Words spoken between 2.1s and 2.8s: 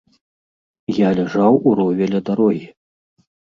ля дарогі.